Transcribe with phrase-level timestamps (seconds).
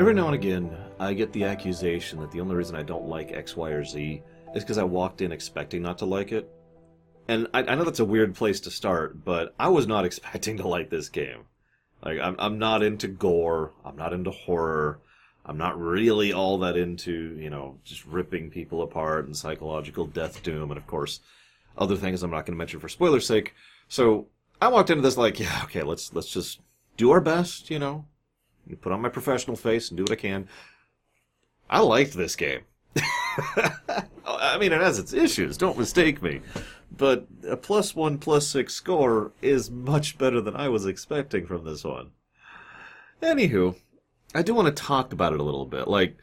[0.00, 3.30] Every now and again, I get the accusation that the only reason I don't like
[3.30, 6.50] X, Y, or Z is because I walked in expecting not to like it.
[7.28, 10.56] And I, I know that's a weird place to start, but I was not expecting
[10.56, 11.44] to like this game.
[12.04, 14.98] Like, I'm, I'm not into gore, I'm not into horror,
[15.46, 20.42] I'm not really all that into, you know, just ripping people apart and psychological death
[20.42, 21.20] doom, and of course,
[21.78, 23.54] other things I'm not going to mention for spoiler's sake.
[23.88, 24.26] So
[24.60, 26.60] I walked into this like, yeah, okay, let's let's just
[26.96, 28.06] do our best, you know,
[28.80, 30.48] put on my professional face and do what I can.
[31.68, 32.60] I liked this game.
[34.26, 35.56] I mean, it has its issues.
[35.56, 36.40] Don't mistake me,
[36.96, 41.64] but a plus one plus six score is much better than I was expecting from
[41.64, 42.10] this one.
[43.22, 43.76] Anywho,
[44.34, 45.88] I do want to talk about it a little bit.
[45.88, 46.16] Like,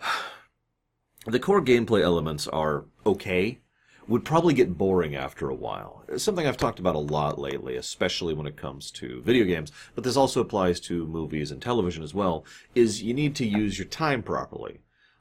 [1.26, 3.60] the core gameplay elements are okay
[4.08, 6.02] would probably get boring after a while.
[6.16, 10.02] Something I've talked about a lot lately, especially when it comes to video games, but
[10.02, 12.44] this also applies to movies and television as well,
[12.74, 14.80] is you need to use your time properly.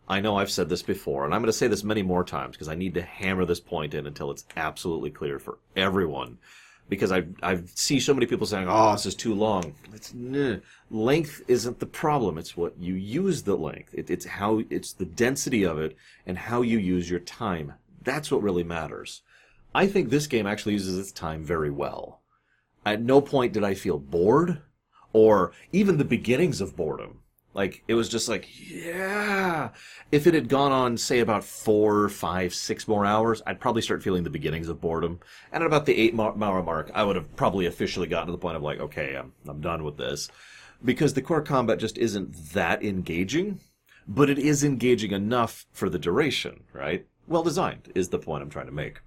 [0.09, 2.55] I know I've said this before, and I'm going to say this many more times
[2.55, 6.37] because I need to hammer this point in until it's absolutely clear for everyone.
[6.87, 10.59] Because I I see so many people saying, "Oh, this is too long." It's nah.
[10.89, 12.37] length isn't the problem.
[12.37, 13.93] It's what you use the length.
[13.93, 17.73] It, it's how it's the density of it and how you use your time.
[18.01, 19.21] That's what really matters.
[19.73, 22.21] I think this game actually uses its time very well.
[22.85, 24.61] At no point did I feel bored
[25.13, 27.19] or even the beginnings of boredom.
[27.53, 29.69] Like, it was just like, yeah.
[30.11, 34.03] If it had gone on, say, about four, five, six more hours, I'd probably start
[34.03, 35.19] feeling the beginnings of boredom.
[35.51, 38.37] And at about the eight hour mark, I would have probably officially gotten to the
[38.37, 40.29] point of like, okay, I'm, I'm done with this.
[40.85, 43.59] Because the core combat just isn't that engaging,
[44.07, 47.07] but it is engaging enough for the duration, right?
[47.27, 48.99] Well designed is the point I'm trying to make.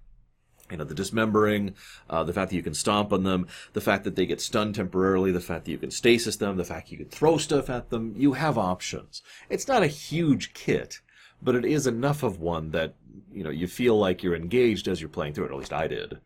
[0.70, 1.74] You know, the dismembering,
[2.08, 4.76] uh, the fact that you can stomp on them, the fact that they get stunned
[4.76, 7.90] temporarily, the fact that you can stasis them, the fact you can throw stuff at
[7.90, 8.14] them.
[8.16, 9.22] You have options.
[9.48, 11.00] It's not a huge kit,
[11.42, 12.94] but it is enough of one that,
[13.32, 15.88] you know, you feel like you're engaged as you're playing through it, at least I
[15.88, 16.20] did.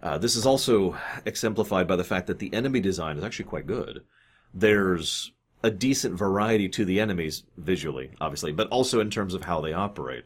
[0.00, 3.66] Uh, this is also exemplified by the fact that the enemy design is actually quite
[3.66, 4.04] good.
[4.54, 5.32] There's
[5.64, 9.72] a decent variety to the enemies visually, obviously, but also in terms of how they
[9.72, 10.24] operate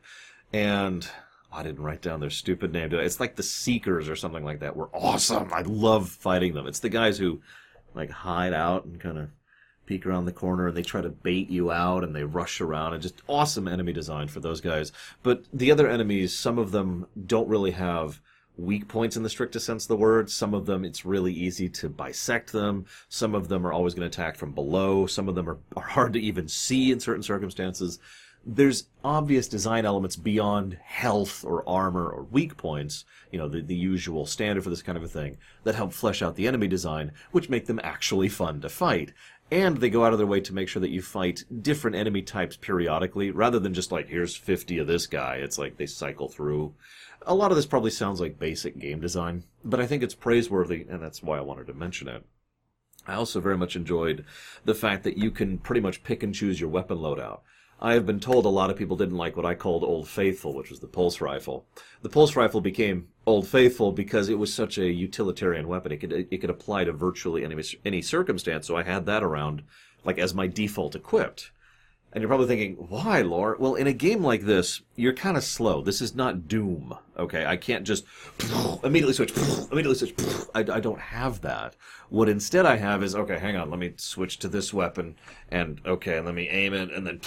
[0.52, 1.08] and
[1.52, 2.92] oh, I didn't write down their stupid name.
[2.92, 4.76] It's like the Seekers or something like that.
[4.76, 5.52] Were awesome.
[5.52, 6.66] I love fighting them.
[6.66, 7.40] It's the guys who
[7.94, 9.30] like hide out and kind of
[9.86, 12.94] peek around the corner and they try to bait you out and they rush around
[12.94, 14.92] and just awesome enemy design for those guys.
[15.22, 18.20] But the other enemies, some of them don't really have
[18.56, 20.30] weak points in the strictest sense of the word.
[20.30, 22.86] Some of them, it's really easy to bisect them.
[23.08, 25.06] Some of them are always going to attack from below.
[25.06, 27.98] Some of them are, are hard to even see in certain circumstances
[28.44, 33.74] there's obvious design elements beyond health or armor or weak points, you know, the, the
[33.74, 37.12] usual standard for this kind of a thing, that help flesh out the enemy design,
[37.30, 39.12] which make them actually fun to fight.
[39.50, 42.22] And they go out of their way to make sure that you fight different enemy
[42.22, 45.36] types periodically, rather than just like, here's 50 of this guy.
[45.36, 46.74] It's like they cycle through.
[47.26, 50.86] A lot of this probably sounds like basic game design, but I think it's praiseworthy,
[50.88, 52.24] and that's why I wanted to mention it.
[53.06, 54.24] I also very much enjoyed
[54.64, 57.40] the fact that you can pretty much pick and choose your weapon loadout.
[57.84, 60.54] I have been told a lot of people didn't like what I called Old Faithful,
[60.54, 61.66] which was the pulse rifle.
[62.02, 65.90] The pulse rifle became Old Faithful because it was such a utilitarian weapon.
[65.90, 68.68] It could it could apply to virtually any any circumstance.
[68.68, 69.64] So I had that around,
[70.04, 71.50] like as my default equipped.
[72.12, 73.56] And you're probably thinking, why, Lore?
[73.58, 75.80] Well, in a game like this, you're kind of slow.
[75.80, 77.46] This is not Doom, okay?
[77.46, 78.04] I can't just
[78.84, 79.32] immediately switch,
[79.72, 80.14] immediately switch.
[80.54, 81.74] I, I don't have that.
[82.10, 85.16] What instead I have is, okay, hang on, let me switch to this weapon,
[85.50, 87.20] and okay, let me aim it, and then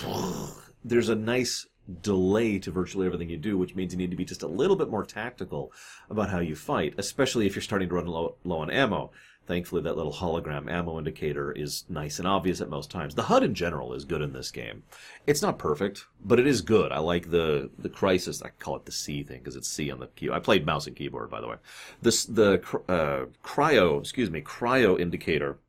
[0.84, 1.66] there's a nice
[2.02, 4.76] delay to virtually everything you do, which means you need to be just a little
[4.76, 5.72] bit more tactical
[6.10, 9.12] about how you fight, especially if you're starting to run low, low on ammo.
[9.48, 13.14] Thankfully, that little hologram ammo indicator is nice and obvious at most times.
[13.14, 14.84] The HUD in general is good in this game.
[15.28, 16.92] It's not perfect, but it is good.
[16.92, 18.44] I like the the Crysis.
[18.44, 20.32] I call it the C thing because it's C on the key.
[20.32, 21.58] I played mouse and keyboard, by the way.
[22.02, 22.54] This the
[22.90, 25.60] uh, cryo, excuse me, cryo indicator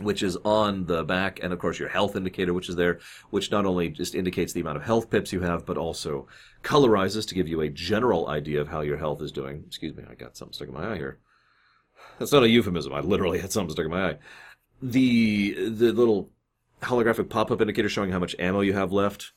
[0.00, 2.98] which is on the back, and of course your health indicator, which is there,
[3.30, 6.26] which not only just indicates the amount of health pips you have, but also
[6.62, 9.62] colorizes to give you a general idea of how your health is doing.
[9.66, 11.18] Excuse me, I got something stuck in my eye here.
[12.18, 12.92] That's not a euphemism.
[12.92, 14.18] I literally had something stuck in my eye.
[14.82, 16.30] The the little
[16.82, 19.32] holographic pop-up indicator showing how much ammo you have left.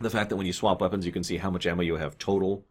[0.00, 2.18] The fact that when you swap weapons, you can see how much ammo you have
[2.18, 2.64] total.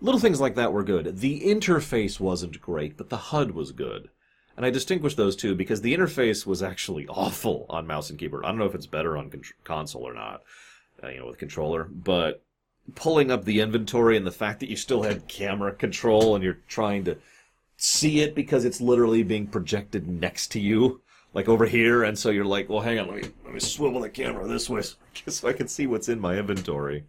[0.00, 1.18] Little things like that were good.
[1.18, 4.10] The interface wasn't great, but the HUD was good.
[4.56, 8.44] And I distinguish those two because the interface was actually awful on mouse and keyboard.
[8.44, 10.42] I don't know if it's better on con- console or not,
[11.02, 12.42] uh, you know, with controller, but
[12.94, 16.58] pulling up the inventory and the fact that you still had camera control and you're
[16.66, 17.16] trying to
[17.82, 21.02] see it because it's literally being projected next to you
[21.34, 24.02] like over here, and so you're like, well, hang on, let me let me swivel
[24.02, 24.82] the camera this way
[25.26, 27.04] so I can see what's in my inventory.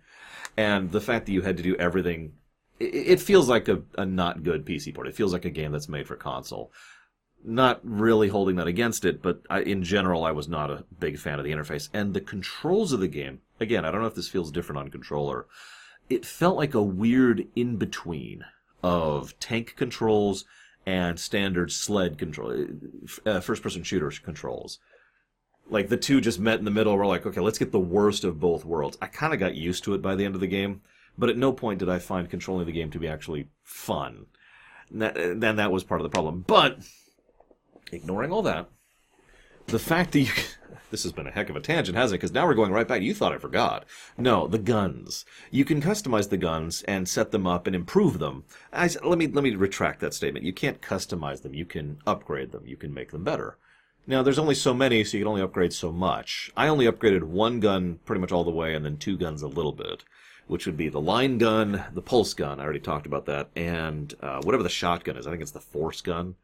[0.57, 2.33] And the fact that you had to do everything,
[2.79, 5.07] it, it feels like a, a not good PC port.
[5.07, 6.71] It feels like a game that's made for console.
[7.43, 11.19] Not really holding that against it, but I, in general, I was not a big
[11.19, 11.89] fan of the interface.
[11.93, 14.89] And the controls of the game, again, I don't know if this feels different on
[14.89, 15.45] controller.
[16.09, 18.45] It felt like a weird in between
[18.81, 20.45] of tank controls
[20.85, 22.65] and standard sled control,
[23.25, 24.79] uh, first person shooter controls.
[25.69, 26.95] Like the two just met in the middle.
[26.95, 28.97] We're like, okay, let's get the worst of both worlds.
[29.01, 30.81] I kind of got used to it by the end of the game,
[31.17, 34.25] but at no point did I find controlling the game to be actually fun.
[34.91, 36.43] Then that, that was part of the problem.
[36.45, 36.79] But
[37.91, 38.69] ignoring all that,
[39.67, 40.31] the fact that you
[40.91, 42.19] this has been a heck of a tangent, hasn't it?
[42.19, 43.01] Because now we're going right back.
[43.01, 43.85] You thought I forgot.
[44.17, 45.25] No, the guns.
[45.49, 48.43] You can customize the guns and set them up and improve them.
[48.71, 50.45] I, let me let me retract that statement.
[50.45, 51.53] You can't customize them.
[51.53, 52.63] You can upgrade them.
[52.65, 53.57] You can make them better.
[54.05, 56.51] Now, there's only so many, so you can only upgrade so much.
[56.57, 59.47] I only upgraded one gun pretty much all the way, and then two guns a
[59.47, 60.03] little bit,
[60.45, 62.59] which would be the line gun, the pulse gun.
[62.59, 65.25] I already talked about that, and uh, whatever the shotgun is.
[65.25, 66.35] I think it's the force gun.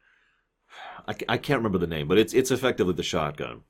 [1.08, 3.62] I, I can't remember the name, but it's it's effectively the shotgun.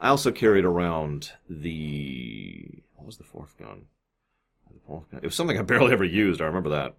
[0.00, 3.86] I also carried around the what was the fourth gun?
[4.72, 5.20] The fourth gun.
[5.22, 6.40] It was something I barely ever used.
[6.40, 6.96] I remember that.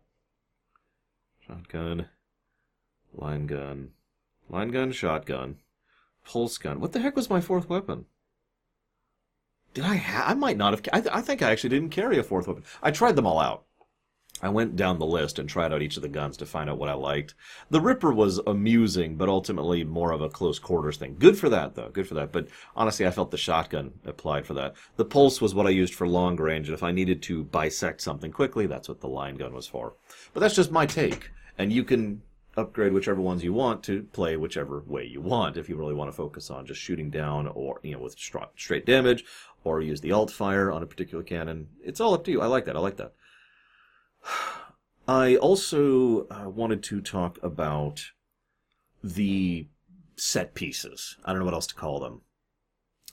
[1.45, 2.07] Shotgun,
[3.13, 3.91] line gun,
[4.49, 5.57] line gun, shotgun,
[6.25, 6.79] pulse gun.
[6.79, 8.05] What the heck was my fourth weapon?
[9.73, 9.95] Did I?
[9.95, 10.81] Ha- I might not have.
[10.91, 12.63] I, th- I think I actually didn't carry a fourth weapon.
[12.81, 13.66] I tried them all out.
[14.41, 16.77] I went down the list and tried out each of the guns to find out
[16.77, 17.33] what I liked.
[17.71, 21.15] The Ripper was amusing, but ultimately more of a close quarters thing.
[21.17, 21.89] Good for that, though.
[21.89, 22.31] Good for that.
[22.31, 24.75] But honestly, I felt the shotgun applied for that.
[24.95, 28.01] The Pulse was what I used for long range, and if I needed to bisect
[28.01, 29.93] something quickly, that's what the line gun was for.
[30.33, 31.31] But that's just my take.
[31.57, 32.21] And you can
[32.57, 36.09] upgrade whichever ones you want to play whichever way you want if you really want
[36.09, 39.23] to focus on just shooting down or you know with straight damage
[39.63, 42.47] or use the alt fire on a particular cannon it's all up to you i
[42.47, 43.13] like that i like that
[45.07, 48.01] I also uh, wanted to talk about
[49.03, 49.67] the
[50.17, 51.15] set pieces.
[51.23, 52.21] I don't know what else to call them.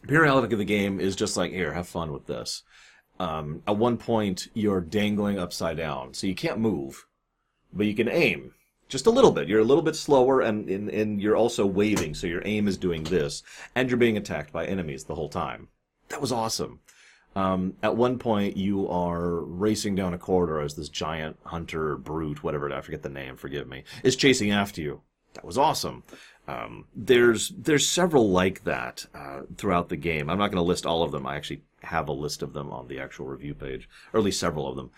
[0.07, 2.63] Periodic of the game is just like, here, have fun with this.
[3.21, 7.07] Um, at one point, you're dangling upside down, so you can't move,
[7.73, 8.53] but you can aim
[8.89, 9.49] just a little bit.
[9.49, 12.77] You're a little bit slower, and, and, and you're also waving, so your aim is
[12.77, 13.43] doing this,
[13.75, 15.69] and you're being attacked by enemies the whole time.
[16.09, 16.81] That was awesome.
[17.37, 22.45] Um, at one point, you are racing down a corridor as this giant hunter brute,
[22.45, 25.01] whatever I forget the name, forgive me, is chasing after you.
[25.35, 26.05] That was awesome.
[26.47, 30.31] Um, there's there's several like that uh, throughout the game.
[30.31, 31.27] I'm not going to list all of them.
[31.27, 34.41] I actually have a list of them on the actual review page, or at least
[34.41, 34.91] several of them.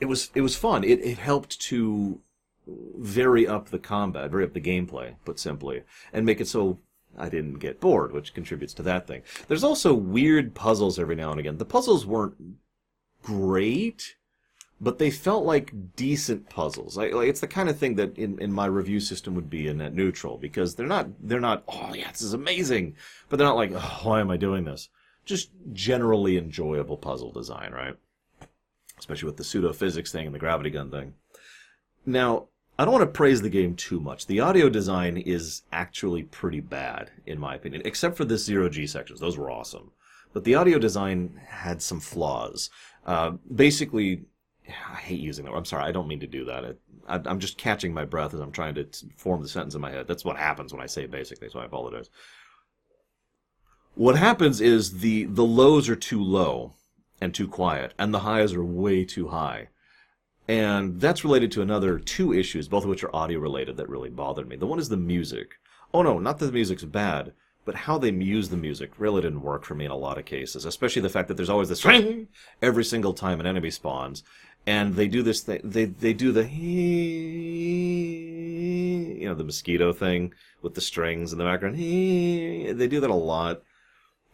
[0.00, 0.84] It was it was fun.
[0.84, 2.20] It it helped to
[2.66, 5.82] vary up the combat, vary up the gameplay, put simply,
[6.12, 6.78] and make it so
[7.18, 9.22] I didn't get bored, which contributes to that thing.
[9.48, 11.58] There's also weird puzzles every now and again.
[11.58, 12.34] The puzzles weren't
[13.22, 14.16] great,
[14.80, 16.96] but they felt like decent puzzles.
[16.96, 19.68] Like, like, it's the kind of thing that in, in my review system would be
[19.68, 22.96] a net neutral because they're not they're not oh yeah this is amazing,
[23.28, 24.88] but they're not like oh, why am I doing this?
[25.26, 27.96] Just generally enjoyable puzzle design, right?
[28.98, 31.14] Especially with the pseudo physics thing and the gravity gun thing.
[32.06, 32.48] Now
[32.80, 34.26] I don't want to praise the game too much.
[34.26, 38.86] The audio design is actually pretty bad, in my opinion, except for the zero G
[38.86, 39.20] sections.
[39.20, 39.90] Those were awesome.
[40.32, 42.70] But the audio design had some flaws.
[43.04, 44.24] Uh, basically,
[44.66, 45.52] I hate using that.
[45.52, 46.78] I'm sorry, I don't mean to do that.
[47.06, 49.90] I, am just catching my breath as I'm trying to form the sentence in my
[49.90, 50.08] head.
[50.08, 52.08] That's what happens when I say basically, so I apologize.
[53.94, 56.72] What happens is the the lows are too low
[57.20, 59.68] and too quiet, and the highs are way too high.
[60.50, 64.10] And that's related to another two issues, both of which are audio related, that really
[64.10, 64.56] bothered me.
[64.56, 65.60] The one is the music.
[65.94, 69.42] Oh no, not that the music's bad, but how they use the music really didn't
[69.42, 71.84] work for me in a lot of cases, especially the fact that there's always this
[71.84, 72.26] ring
[72.60, 74.24] every single time an enemy spawns.
[74.66, 76.98] And they do this thing, they, they do the, you
[79.28, 81.76] know, the mosquito thing with the strings in the background.
[81.78, 83.62] They do that a lot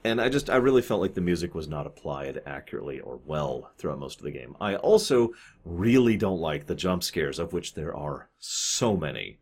[0.07, 3.73] and I just I really felt like the music was not applied accurately or well
[3.77, 4.57] throughout most of the game.
[4.61, 5.31] I also
[5.65, 9.39] really don't like the jump scares, of which there are so many.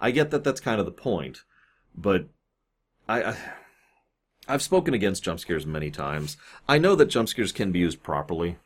[0.00, 1.44] I get that that's kind of the point,
[1.94, 2.26] but
[3.08, 3.36] I, I
[4.48, 6.36] I've spoken against jump scares many times.
[6.68, 8.58] I know that jump scares can be used properly.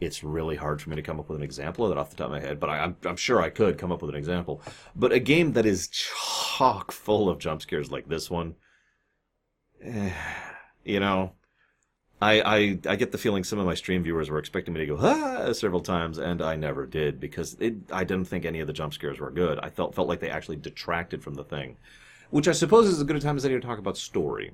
[0.00, 2.16] It's really hard for me to come up with an example of that off the
[2.16, 4.16] top of my head, but I, I'm, I'm sure I could come up with an
[4.16, 4.62] example.
[4.96, 8.54] But a game that is chock full of jump scares like this one.
[9.82, 10.10] Eh,
[10.90, 11.32] you know,
[12.20, 14.86] I, I I get the feeling some of my stream viewers were expecting me to
[14.86, 18.66] go ah several times, and I never did because it, I didn't think any of
[18.66, 19.58] the jump scares were good.
[19.60, 21.76] I felt felt like they actually detracted from the thing.
[22.30, 24.52] which I suppose is as good a time as any to talk about story.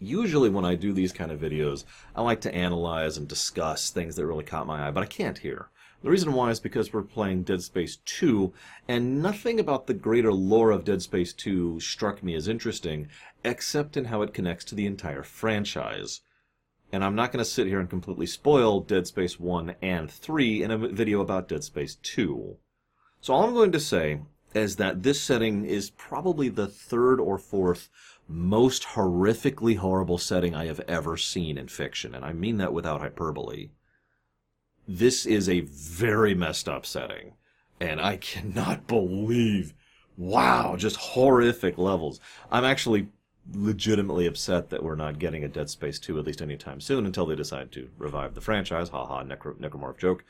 [0.00, 1.84] Usually, when I do these kind of videos,
[2.14, 5.36] I like to analyze and discuss things that really caught my eye, but I can't
[5.36, 5.68] here.
[6.06, 8.52] The reason why is because we're playing Dead Space 2,
[8.86, 13.08] and nothing about the greater lore of Dead Space 2 struck me as interesting,
[13.42, 16.20] except in how it connects to the entire franchise.
[16.92, 20.62] And I'm not going to sit here and completely spoil Dead Space 1 and 3
[20.62, 22.56] in a video about Dead Space 2.
[23.20, 24.20] So all I'm going to say
[24.54, 27.90] is that this setting is probably the third or fourth
[28.28, 33.00] most horrifically horrible setting I have ever seen in fiction, and I mean that without
[33.00, 33.70] hyperbole.
[34.88, 37.34] This is a very messed up setting,
[37.80, 39.74] and I cannot believe,
[40.16, 42.20] wow, just horrific levels.
[42.50, 43.08] I'm actually
[43.52, 47.26] legitimately upset that we're not getting a Dead Space 2 at least anytime soon until
[47.26, 48.88] they decide to revive the franchise.
[48.88, 50.24] Haha, necro- necromorph joke.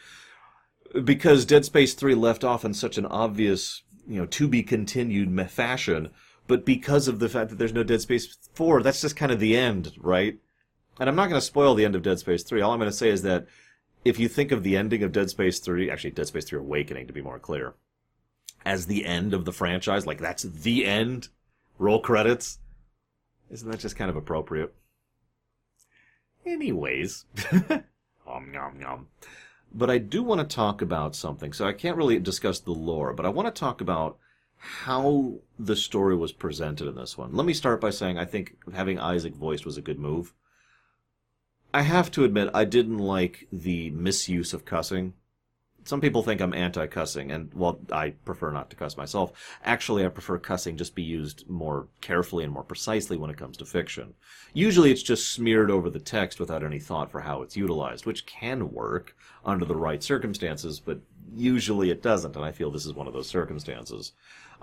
[1.03, 5.51] Because Dead Space 3 left off in such an obvious, you know, to be continued
[5.51, 6.11] fashion
[6.47, 9.41] but because of the fact that there's no Dead Space 4, that's just kind of
[9.41, 10.39] the end, right?
[10.99, 12.61] And I'm not going to spoil the end of Dead Space 3.
[12.61, 13.47] All I'm going to say is that
[14.07, 17.09] if you think of the ending of Dead Space 3, actually Dead Space 3 Awakening
[17.09, 17.75] to be more clear,
[18.65, 21.29] as the end of the franchise, like that's the end,
[21.79, 22.61] roll credits,
[23.51, 24.73] isn't that just kind of appropriate?
[26.45, 27.25] Anyways,
[28.27, 29.09] om nom nom.
[29.75, 31.53] But I do want to talk about something.
[31.53, 34.19] So I can't really discuss the lore, but I want to talk about
[34.57, 37.35] how the story was presented in this one.
[37.35, 40.33] Let me start by saying I think having Isaac voiced was a good move.
[41.77, 45.13] I have to admit I didn't like the misuse of cussing.
[45.85, 49.31] Some people think I'm anti-cussing, and while I prefer not to cuss myself,
[49.63, 53.59] actually I prefer cussing just be used more carefully and more precisely when it comes
[53.59, 54.15] to fiction.
[54.55, 58.25] Usually it's just smeared over the text without any thought for how it's utilized, which
[58.25, 59.15] can work
[59.45, 61.01] under the right circumstances, but
[61.35, 64.13] usually it doesn't, and I feel this is one of those circumstances.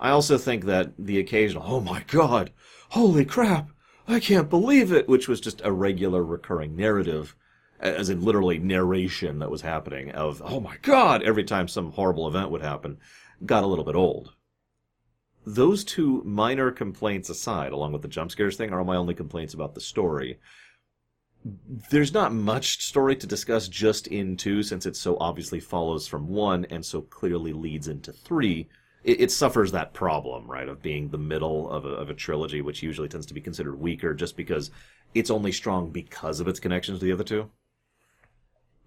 [0.00, 2.50] I also think that the occasional, oh my god,
[2.88, 3.70] holy crap,
[4.06, 7.34] I can't believe it, which was just a regular recurring narrative,
[7.80, 12.28] as in literally narration that was happening of, oh my god, every time some horrible
[12.28, 12.98] event would happen,
[13.44, 14.34] got a little bit old.
[15.46, 19.54] Those two minor complaints aside, along with the jump scares thing, are my only complaints
[19.54, 20.38] about the story.
[21.90, 26.28] There's not much story to discuss just in two, since it so obviously follows from
[26.28, 28.68] one and so clearly leads into three
[29.04, 32.62] it, it, suffers that problem, right, of being the middle of a, of a trilogy,
[32.62, 34.70] which usually tends to be considered weaker just because
[35.14, 37.50] it's only strong because of its connections to the other two.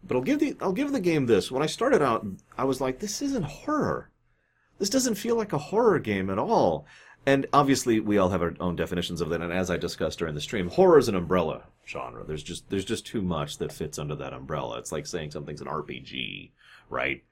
[0.03, 1.51] But I'll give the I'll give the game this.
[1.51, 2.25] When I started out,
[2.57, 4.09] I was like, this isn't horror.
[4.79, 6.85] This doesn't feel like a horror game at all.
[7.25, 9.41] And obviously, we all have our own definitions of that.
[9.41, 12.23] And as I discussed during the stream, horror is an umbrella genre.
[12.23, 14.77] There's just there's just too much that fits under that umbrella.
[14.77, 16.51] It's like saying something's an RPG,
[16.89, 17.23] right?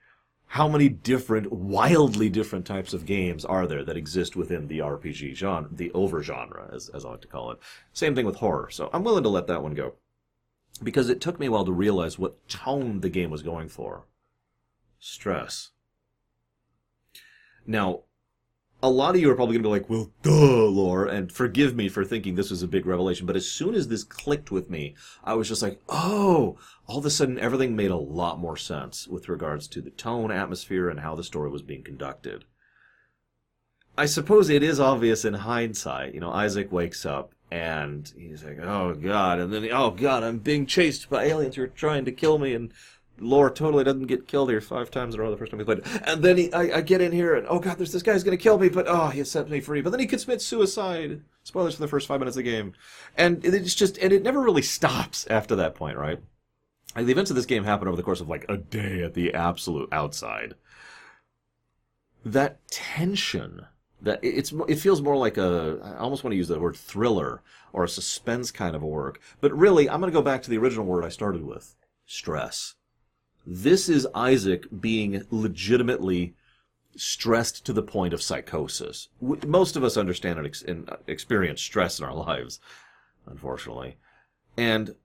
[0.47, 5.35] How many different, wildly different types of games are there that exist within the RPG
[5.35, 7.59] genre, the over genre, as, as I like to call it.
[7.93, 8.69] Same thing with horror.
[8.69, 9.93] So I'm willing to let that one go.
[10.83, 14.05] Because it took me a while to realize what tone the game was going for.
[14.99, 15.71] Stress.
[17.65, 18.01] Now,
[18.85, 21.75] a lot of you are probably going to be like, well, duh, lore, and forgive
[21.75, 23.25] me for thinking this was a big revelation.
[23.25, 27.05] But as soon as this clicked with me, I was just like, oh, all of
[27.05, 30.99] a sudden everything made a lot more sense with regards to the tone, atmosphere, and
[30.99, 32.45] how the story was being conducted.
[33.97, 36.13] I suppose it is obvious in hindsight.
[36.13, 39.39] You know, Isaac wakes up and he's like, oh, God.
[39.39, 42.53] And then, oh, God, I'm being chased by aliens who are trying to kill me.
[42.53, 42.71] And
[43.19, 45.65] Lore totally doesn't get killed here five times in a row the first time we
[45.65, 45.79] played.
[45.79, 45.87] it.
[46.05, 48.37] And then he, I, I get in here and oh god, there's this guy's gonna
[48.37, 49.81] kill me, but oh, he set me free.
[49.81, 51.21] But then he commits suicide.
[51.43, 52.73] Spoilers for the first five minutes of the game,
[53.15, 56.19] and it's just and it never really stops after that point, right?
[56.95, 59.33] the events of this game happen over the course of like a day at the
[59.33, 60.55] absolute outside.
[62.23, 63.65] That tension
[64.01, 67.41] that it's it feels more like a I almost want to use the word thriller
[67.73, 69.19] or a suspense kind of a work.
[69.41, 72.75] But really, I'm going to go back to the original word I started with: stress
[73.45, 76.35] this is Isaac being legitimately
[76.95, 79.09] stressed to the point of psychosis.
[79.21, 82.59] Most of us understand and, ex- and uh, experience stress in our lives,
[83.25, 83.97] unfortunately.
[84.57, 84.95] And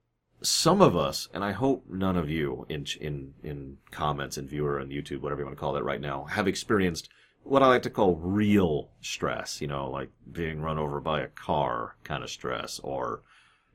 [0.41, 4.79] some of us, and I hope none of you in in in comments and viewer
[4.79, 7.09] and YouTube, whatever you want to call it right now, have experienced
[7.43, 9.61] what I like to call real stress.
[9.61, 13.21] You know, like being run over by a car kind of stress, or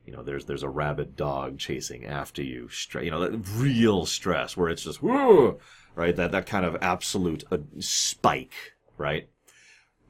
[0.07, 4.55] you know, there's there's a rabid dog chasing after you, stre- you know, real stress
[4.55, 5.59] where it's just whoo,
[5.95, 6.15] right?
[6.15, 9.27] That that kind of absolute uh, spike, right?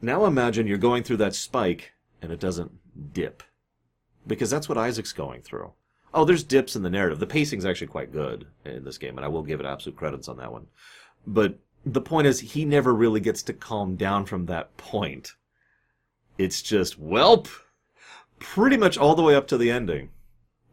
[0.02, 2.72] Now imagine you're going through that spike and it doesn't
[3.14, 3.42] dip,
[4.26, 5.74] because that's what Isaac's going through.
[6.14, 7.20] Oh, there's dips in the narrative.
[7.20, 10.28] The pacing's actually quite good in this game, and I will give it absolute credits
[10.28, 10.68] on that one.
[11.26, 15.34] But the point is, he never really gets to calm down from that point
[16.38, 17.48] It's just, welp,
[18.40, 20.10] pretty much all the way up to the ending.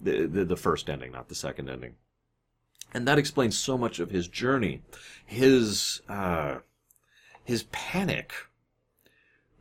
[0.00, 1.94] The, the, the first ending, not the second ending.
[2.92, 4.82] And that explains so much of his journey.
[5.24, 6.58] His, uh,
[7.44, 8.32] his panic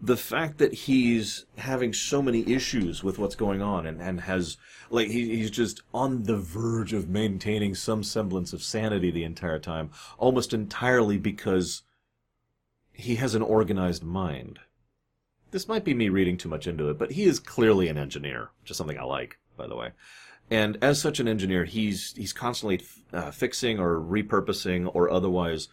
[0.04, 4.58] the fact that he's having so many issues with what's going on and, and has
[4.90, 9.60] like he, he's just on the verge of maintaining some semblance of sanity the entire
[9.60, 11.84] time almost entirely because
[12.92, 14.60] he has an organized mind
[15.54, 18.50] this might be me reading too much into it but he is clearly an engineer
[18.62, 19.92] which is something i like by the way
[20.52, 22.82] and as such an engineer he's he's constantly
[23.14, 25.70] uh, fixing or repurposing or otherwise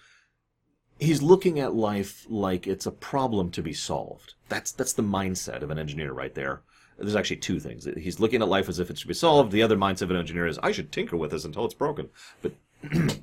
[1.00, 4.34] he's looking at life like it's a problem to be solved.
[4.48, 6.62] That's that's the mindset of an engineer right there.
[6.98, 7.88] There's actually two things.
[7.96, 9.52] He's looking at life as if it should be solved.
[9.52, 12.10] The other mindset of an engineer is I should tinker with this until it's broken.
[12.42, 12.52] But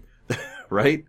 [0.69, 1.05] right?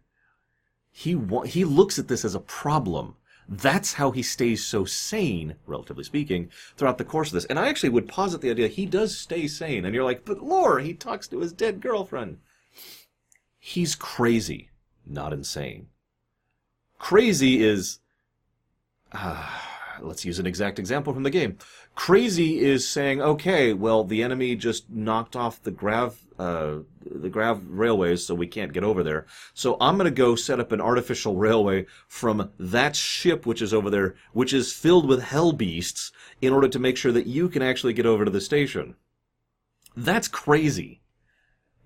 [0.90, 3.16] He wa- he looks at this as a problem.
[3.48, 7.46] That's how he stays so sane, relatively speaking, throughout the course of this.
[7.46, 9.86] And I actually would posit the idea he does stay sane.
[9.86, 12.38] And you're like, but Lore, he talks to his dead girlfriend.
[13.58, 14.70] He's crazy,
[15.06, 15.88] not insane.
[16.98, 18.00] Crazy is.
[19.12, 19.48] Uh,
[20.00, 21.56] let's use an exact example from the game.
[21.98, 27.60] Crazy is saying, okay, well, the enemy just knocked off the grav, uh, the grav
[27.66, 29.26] railways, so we can't get over there.
[29.52, 33.74] So I'm going to go set up an artificial railway from that ship which is
[33.74, 37.48] over there, which is filled with hell beasts, in order to make sure that you
[37.48, 38.94] can actually get over to the station.
[39.96, 41.02] That's crazy.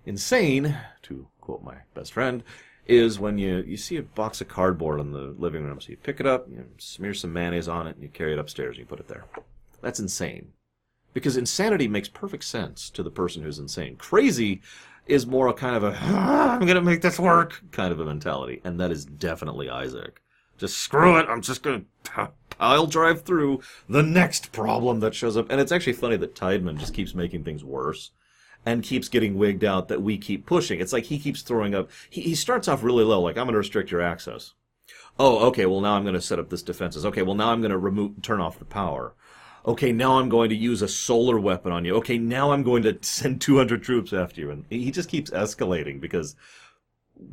[0.05, 2.45] Insane, to quote my best friend,
[2.87, 5.81] is when you, you see a box of cardboard in the living room.
[5.81, 8.39] So you pick it up, you smear some mayonnaise on it, and you carry it
[8.39, 9.25] upstairs and you put it there.
[9.83, 10.53] That's insane.
[11.13, 13.97] Because insanity makes perfect sense to the person who's insane.
[13.97, 14.63] Crazy
[15.07, 18.01] is more a kind of a, ah, I'm going to make this work kind of
[18.01, 18.63] a mentality.
[18.65, 20.23] And that is definitely Isaac.
[20.57, 25.37] Just screw it, I'm just going to pile drive through the next problem that shows
[25.37, 25.51] up.
[25.51, 28.13] And it's actually funny that Tiedemann just keeps making things worse
[28.65, 30.81] and keeps getting wigged out that we keep pushing.
[30.81, 31.91] It's like he keeps throwing up.
[32.09, 34.55] He, he starts off really low, like I'm going to restrict your access.
[35.19, 35.67] Oh, okay.
[35.67, 37.05] Well, now I'm going to set up this defenses.
[37.05, 37.23] Okay.
[37.23, 39.15] Well, now I'm going to remove, turn off the power.
[39.67, 39.93] Okay.
[39.93, 41.97] Now I'm going to use a solar weapon on you.
[41.97, 42.19] Okay.
[42.19, 44.51] Now I'm going to send 200 troops after you.
[44.51, 46.37] And he just keeps escalating because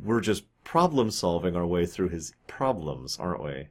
[0.04, 3.68] we're just problem solving our way through his problems, aren't we?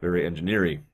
[0.00, 0.84] Very engineering.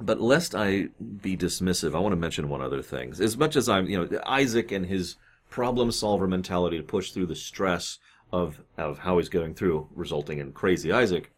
[0.00, 0.88] But lest I
[1.20, 3.12] be dismissive, I want to mention one other thing.
[3.20, 5.16] As much as I'm, you know, Isaac and his
[5.50, 7.98] problem solver mentality to push through the stress
[8.32, 11.32] of of how he's going through, resulting in crazy Isaac.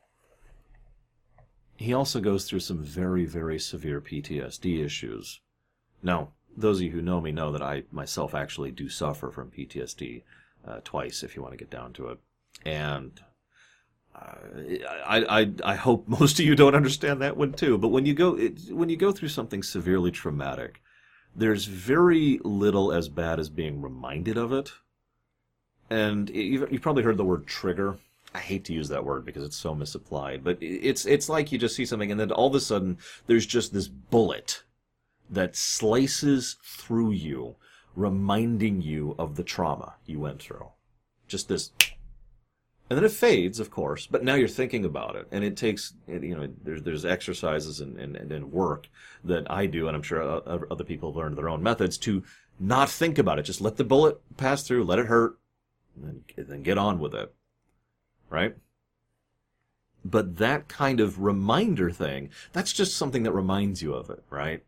[1.76, 5.40] He also goes through some very, very severe PTSD issues.
[6.02, 9.50] Now, those of you who know me know that I myself actually do suffer from
[9.50, 10.22] PTSD
[10.66, 12.18] uh, twice, if you want to get down to it.
[12.64, 13.20] And
[14.14, 17.78] I, I, I hope most of you don't understand that one too.
[17.78, 20.82] But when you go it, when you go through something severely traumatic,
[21.34, 24.72] there's very little as bad as being reminded of it.
[25.90, 27.98] And you've, you've probably heard the word trigger.
[28.34, 31.58] I hate to use that word because it's so misapplied, but it's it's like you
[31.58, 34.62] just see something and then all of a sudden there's just this bullet
[35.28, 37.56] that slices through you,
[37.94, 40.68] reminding you of the trauma you went through.
[41.28, 41.72] Just this
[42.92, 44.06] and then it fades, of course.
[44.06, 47.98] But now you're thinking about it, and it takes you know there's there's exercises and,
[47.98, 48.86] and, and work
[49.24, 51.96] that I do, and I'm sure uh, uh, other people have learned their own methods
[51.98, 52.22] to
[52.60, 53.44] not think about it.
[53.44, 55.38] Just let the bullet pass through, let it hurt,
[55.96, 57.34] and then get on with it,
[58.32, 58.56] right?
[60.04, 64.64] But that kind of reminder thing, that's just something that reminds you of it, right?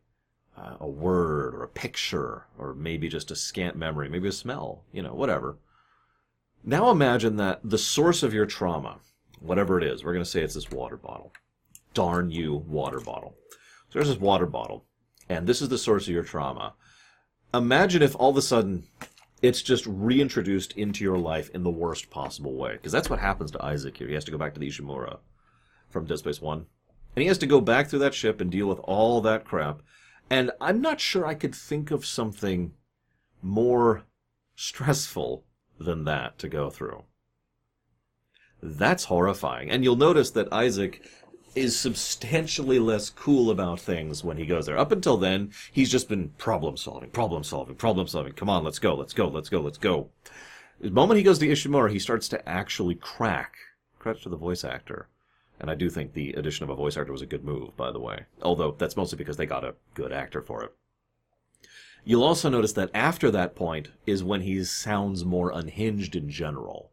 [0.57, 4.85] Uh, a word or a picture, or maybe just a scant memory, maybe a smell,
[4.92, 5.57] you know, whatever.
[6.62, 8.98] Now imagine that the source of your trauma,
[9.40, 11.33] whatever it is, we're going to say it's this water bottle.
[11.94, 13.35] Darn you, water bottle.
[13.88, 14.85] So there's this water bottle,
[15.29, 16.74] and this is the source of your trauma.
[17.53, 18.85] Imagine if all of a sudden
[19.42, 22.73] it's just reintroduced into your life in the worst possible way.
[22.73, 24.09] Because that's what happens to Isaac here.
[24.09, 25.18] He has to go back to the Ishimura
[25.90, 26.59] from Dead Space 1.
[27.16, 29.83] And he has to go back through that ship and deal with all that crap.
[30.31, 32.73] And I'm not sure I could think of something
[33.42, 34.05] more
[34.57, 35.44] stressful
[35.79, 37.05] than that to go through.
[38.62, 39.70] That's horrifying.
[39.70, 41.07] And you'll notice that Isaac
[41.55, 44.79] is substantially less cool about things when he goes there.
[44.79, 48.33] Up until then, he's just been problem solving, problem solving, problem solving.
[48.33, 50.09] Come on, let's go, let's go, let's go, let's go.
[50.81, 53.55] The moment he goes to Ishimura, he starts to actually crack.
[53.99, 55.09] Credit to the voice actor.
[55.61, 57.93] And I do think the addition of a voice actor was a good move, by
[57.93, 58.25] the way.
[58.43, 60.73] Although that's mostly because they got a good actor for it.
[62.05, 66.90] You'll also notice that after that point is when he sounds more unhinged in general,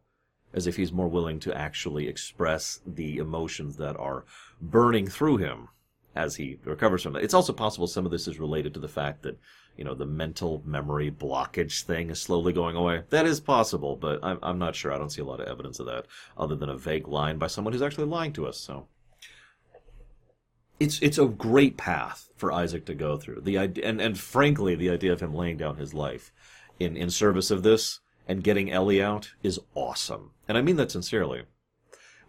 [0.54, 4.24] as if he's more willing to actually express the emotions that are
[4.60, 5.68] burning through him.
[6.14, 7.24] as he recovers from it.
[7.24, 9.38] It's also possible some of this is related to the fact that
[9.76, 13.02] you know the mental memory blockage thing is slowly going away.
[13.10, 14.92] That is possible, but I'm I'm not sure.
[14.92, 17.46] I don't see a lot of evidence of that other than a vague line by
[17.46, 18.58] someone who's actually lying to us.
[18.58, 18.88] So
[20.80, 23.40] it's it's a great path for Isaac to go through.
[23.42, 26.32] The and and frankly, the idea of him laying down his life
[26.78, 30.90] in in service of this and getting Ellie out is awesome, and I mean that
[30.90, 31.42] sincerely.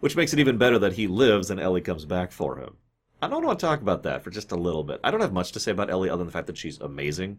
[0.00, 2.76] Which makes it even better that he lives and Ellie comes back for him.
[3.22, 5.00] I don't want to talk about that for just a little bit.
[5.02, 7.38] I don't have much to say about Ellie other than the fact that she's amazing.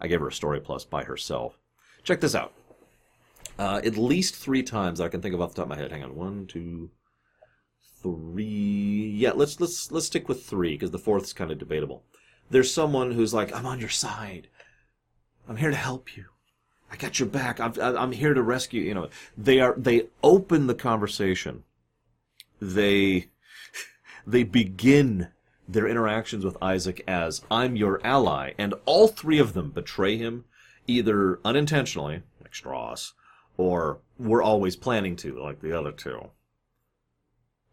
[0.00, 1.58] I gave her a story plus by herself.
[2.04, 2.54] Check this out.
[3.58, 5.92] Uh, at least three times I can think of off the top of my head.
[5.92, 6.90] Hang on, one, two,
[8.02, 9.14] three.
[9.16, 12.04] Yeah, let's let's let's stick with three because the fourth's kind of debatable.
[12.50, 14.48] There's someone who's like, "I'm on your side.
[15.48, 16.26] I'm here to help you.
[16.90, 17.60] I got your back.
[17.60, 21.64] I'm I'm here to rescue." You know, they are they open the conversation.
[22.60, 23.30] They
[24.26, 25.28] they begin
[25.68, 30.44] their interactions with Isaac as "I'm your ally," and all three of them betray him,
[30.86, 33.12] either unintentionally, like Stross,
[33.56, 36.30] or we're always planning to, like the other two.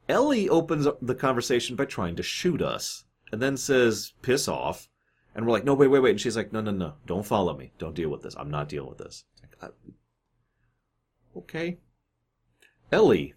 [0.10, 4.90] Ellie opens up the conversation by trying to shoot us, and then says, "Piss off."
[5.36, 6.12] And we're like, no, wait, wait, wait.
[6.12, 6.94] And she's like, no, no, no.
[7.06, 7.72] Don't follow me.
[7.78, 8.36] Don't deal with this.
[8.38, 9.26] I'm not dealing with this.
[9.42, 11.78] Like, uh, okay.
[12.92, 13.34] Ellie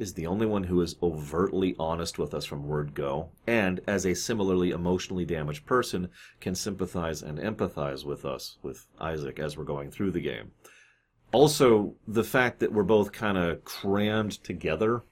[0.00, 4.06] is the only one who is overtly honest with us from word go, and as
[4.06, 6.08] a similarly emotionally damaged person,
[6.40, 10.52] can sympathize and empathize with us, with Isaac, as we're going through the game.
[11.32, 15.04] Also, the fact that we're both kind of crammed together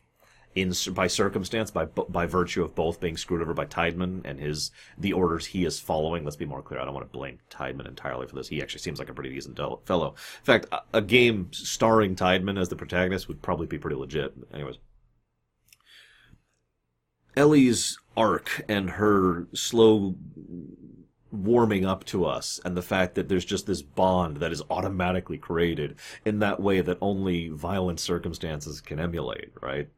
[0.54, 4.70] in by circumstance, by by virtue of both being screwed over by Tiedemann and his
[4.96, 6.24] the orders he is following.
[6.24, 6.80] Let's be more clear.
[6.80, 8.48] I don't want to blame Tiedemann entirely for this.
[8.48, 10.14] He actually seems like a pretty decent fellow.
[10.40, 14.34] In fact, a, game starring Tiedemann as the protagonist would probably be pretty legit.
[14.52, 14.76] Anyways,
[17.36, 20.16] Ellie's arc and her slow
[21.30, 25.38] warming up to us and the fact that there's just this bond that is automatically
[25.38, 29.88] created in that way that only violent circumstances can emulate, right?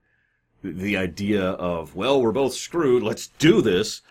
[0.62, 4.02] The idea of well we're both screwed let's do this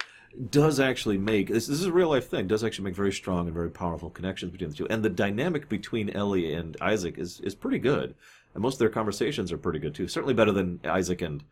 [0.51, 3.47] does actually make this, this is a real life thing does actually make very strong
[3.47, 4.88] and very powerful connections between the two.
[4.88, 8.15] And the dynamic between ellie and isaac is is pretty good.
[8.53, 10.07] And most of their conversations are pretty good too.
[10.07, 11.43] Certainly better than isaac and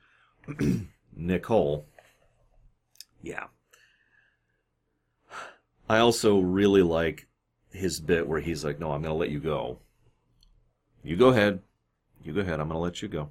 [1.15, 1.85] nicole.
[3.21, 3.45] Yeah.
[5.89, 7.27] I also really like
[7.71, 9.79] his bit where he's like no i'm gonna let you go.
[11.03, 11.61] You go ahead.
[12.23, 12.59] You go ahead.
[12.59, 13.29] I'm gonna let you go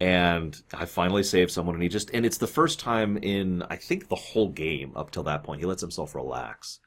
[0.00, 3.76] and I finally saved someone, and he just and it's the first time in I
[3.76, 6.80] think the whole game up till that point he lets himself relax.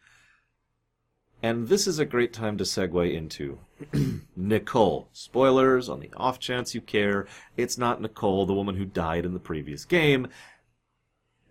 [1.41, 3.59] And this is a great time to segue into
[4.35, 5.07] Nicole.
[5.13, 7.27] Spoilers on the off chance you care.
[7.55, 10.27] It's not Nicole, the woman who died in the previous game.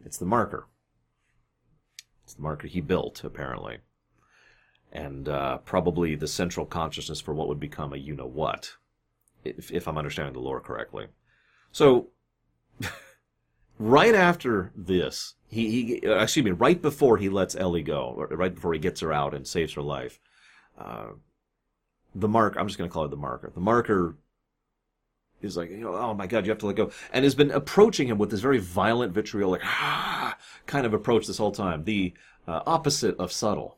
[0.04, 0.66] It's the marker.
[2.24, 3.78] It's the marker he built, apparently.
[4.92, 8.72] And uh, probably the central consciousness for what would become a you know what,
[9.42, 11.06] if, if I'm understanding the lore correctly.
[11.72, 12.08] So,
[13.78, 18.54] right after this, he, he uh, excuse me, right before he lets Ellie go, right
[18.54, 20.20] before he gets her out and saves her life,
[20.78, 21.08] uh,
[22.14, 23.50] the mark, I'm just going to call it the marker.
[23.54, 24.16] The marker
[25.40, 27.50] is like, you know, oh my God, you have to let go, and has been
[27.50, 31.84] approaching him with this very violent, vitriolic ah, kind of approach this whole time.
[31.84, 32.14] The
[32.46, 33.77] uh, opposite of subtle.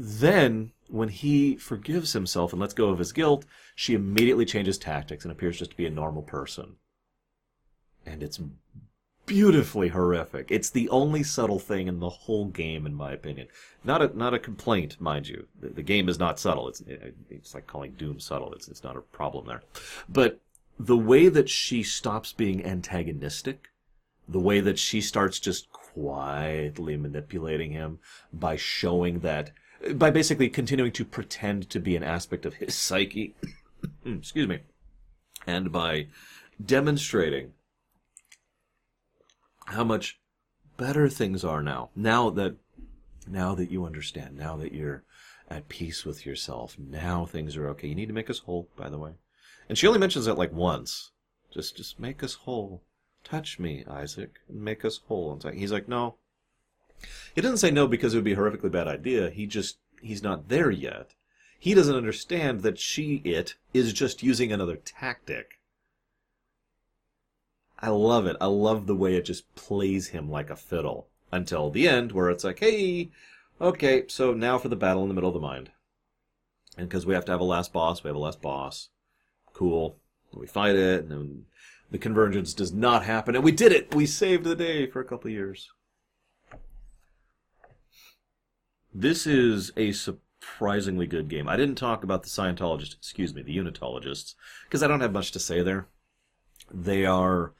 [0.00, 5.24] Then when he forgives himself and lets go of his guilt, she immediately changes tactics
[5.24, 6.76] and appears just to be a normal person.
[8.06, 8.38] And it's
[9.26, 10.52] beautifully horrific.
[10.52, 13.48] It's the only subtle thing in the whole game, in my opinion.
[13.82, 15.48] Not a not a complaint, mind you.
[15.60, 16.68] The, the game is not subtle.
[16.68, 16.80] It's
[17.28, 18.54] it's like calling Doom subtle.
[18.54, 19.64] It's it's not a problem there.
[20.08, 20.40] But
[20.78, 23.70] the way that she stops being antagonistic,
[24.28, 27.98] the way that she starts just quietly manipulating him
[28.32, 29.50] by showing that
[29.94, 33.34] by basically continuing to pretend to be an aspect of his psyche,
[34.04, 34.60] mm, excuse me,
[35.46, 36.06] and by
[36.64, 37.52] demonstrating
[39.66, 40.18] how much
[40.76, 41.90] better things are now.
[41.94, 42.56] Now that
[43.26, 45.04] now that you understand, now that you're
[45.50, 47.88] at peace with yourself, now things are okay.
[47.88, 49.12] You need to make us whole, by the way.
[49.68, 51.10] And she only mentions that like once.
[51.52, 52.82] Just just make us whole.
[53.24, 55.32] Touch me, Isaac, and make us whole.
[55.32, 56.16] And he's like, no,
[57.34, 59.30] he doesn't say no because it would be a horrifically bad idea.
[59.30, 61.14] He just he's not there yet.
[61.58, 65.60] He doesn't understand that she it is just using another tactic.
[67.80, 68.36] I love it.
[68.40, 72.30] I love the way it just plays him like a fiddle until the end where
[72.30, 73.10] it's like, "Hey,
[73.60, 75.70] okay, so now for the battle in the middle of the mind."
[76.76, 78.88] And because we have to have a last boss, we have a last boss.
[79.52, 79.96] Cool.
[80.32, 81.46] We fight it, and then
[81.90, 83.94] the convergence does not happen, and we did it.
[83.94, 85.70] We saved the day for a couple years.
[89.00, 91.48] This is a surprisingly good game.
[91.48, 94.34] I didn't talk about the Scientologists, excuse me, the Unitologists,
[94.64, 95.86] because I don't have much to say there.
[96.68, 97.52] They are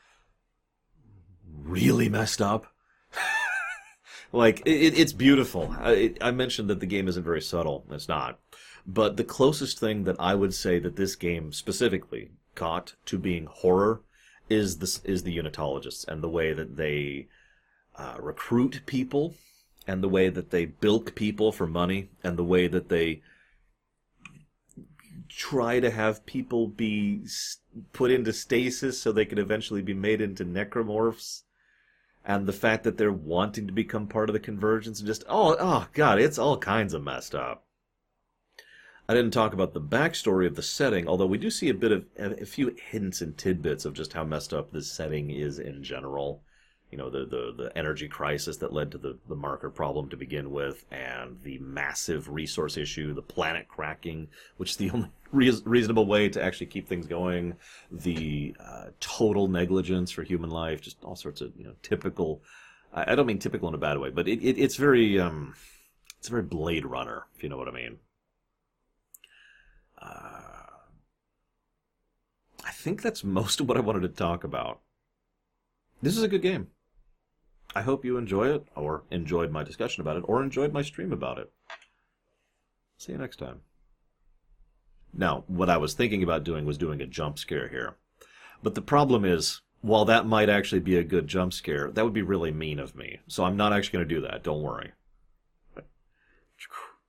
[1.46, 2.66] really messed up.
[4.32, 5.76] like it, it's beautiful.
[5.78, 7.86] I, I mentioned that the game isn't very subtle.
[7.88, 8.40] It's not.
[8.84, 13.46] But the closest thing that I would say that this game specifically caught to being
[13.46, 14.02] horror
[14.50, 17.28] is this is the Unitologists and the way that they
[17.96, 19.36] uh, recruit people
[19.88, 23.22] and the way that they bilk people for money and the way that they
[25.30, 27.26] try to have people be
[27.94, 31.42] put into stasis so they can eventually be made into necromorphs.
[32.22, 35.56] And the fact that they're wanting to become part of the convergence and just oh
[35.58, 37.64] oh god it's all kinds of messed up.
[39.08, 41.92] I didn't talk about the backstory of the setting although we do see a bit
[41.92, 45.82] of a few hints and tidbits of just how messed up this setting is in
[45.82, 46.42] general
[46.90, 50.16] you know the, the the energy crisis that led to the the marker problem to
[50.16, 55.62] begin with and the massive resource issue the planet cracking which is the only re-
[55.64, 57.54] reasonable way to actually keep things going
[57.90, 62.42] the uh, total negligence for human life just all sorts of you know typical
[62.94, 65.54] i, I don't mean typical in a bad way but it, it, it's very um
[66.18, 67.98] it's very blade runner if you know what i mean.
[70.00, 70.40] Uh,
[72.64, 74.80] i think that's most of what i wanted to talk about.
[76.00, 76.68] This is a good game
[77.74, 81.12] I hope you enjoy it, or enjoyed my discussion about it, or enjoyed my stream
[81.12, 81.52] about it.
[82.96, 83.60] See you next time.
[85.12, 87.96] Now, what I was thinking about doing was doing a jump scare here.
[88.62, 92.12] But the problem is, while that might actually be a good jump scare, that would
[92.12, 93.20] be really mean of me.
[93.28, 94.42] So I'm not actually going to do that.
[94.42, 94.92] Don't worry.